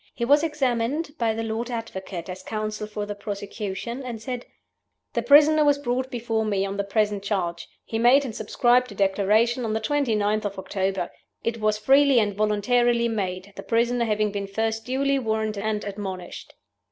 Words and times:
He 0.15 0.25
was 0.25 0.41
examined 0.41 1.13
by 1.19 1.35
the 1.35 1.43
Lord 1.43 1.69
Advocate 1.69 2.27
(as 2.27 2.41
counsel 2.41 2.87
for 2.87 3.05
the 3.05 3.13
prosecution); 3.13 4.01
and 4.01 4.19
said: 4.19 4.47
"The 5.13 5.21
prisoner 5.21 5.63
was 5.63 5.77
brought 5.77 6.09
before 6.09 6.43
me 6.43 6.65
on 6.65 6.77
the 6.77 6.83
present 6.83 7.21
charge. 7.21 7.67
He 7.85 7.99
made 7.99 8.25
and 8.25 8.35
subscribed 8.35 8.91
a 8.91 8.95
Declaration 8.95 9.63
on 9.63 9.73
the 9.73 9.79
29th 9.79 10.45
of 10.45 10.57
October. 10.57 11.11
It 11.43 11.59
was 11.61 11.77
freely 11.77 12.19
and 12.19 12.33
voluntarily 12.33 13.09
made, 13.09 13.53
the 13.55 13.61
prisoner 13.61 14.05
having 14.05 14.31
been 14.31 14.47
first 14.47 14.85
duly 14.85 15.19
warned 15.19 15.55
and 15.59 15.83
admonished." 15.83 16.55